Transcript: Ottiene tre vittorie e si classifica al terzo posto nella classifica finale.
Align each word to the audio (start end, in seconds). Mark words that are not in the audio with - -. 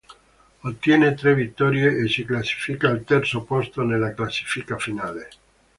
Ottiene 0.63 1.13
tre 1.13 1.35
vittorie 1.35 1.95
e 1.95 2.07
si 2.07 2.25
classifica 2.25 2.89
al 2.89 3.03
terzo 3.03 3.43
posto 3.43 3.83
nella 3.83 4.15
classifica 4.15 4.79
finale. 4.79 5.29